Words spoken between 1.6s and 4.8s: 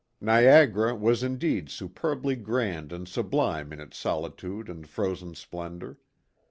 superbly grand PLAY AND WORK. 77 and sublime in its solitude